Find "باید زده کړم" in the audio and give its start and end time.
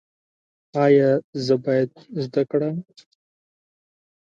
1.63-2.77